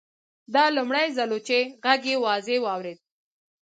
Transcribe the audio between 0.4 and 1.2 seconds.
دا لومړی